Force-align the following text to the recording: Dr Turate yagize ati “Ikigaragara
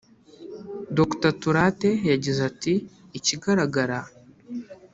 Dr 0.95 1.31
Turate 1.41 1.89
yagize 2.11 2.41
ati 2.51 2.73
“Ikigaragara 3.17 3.99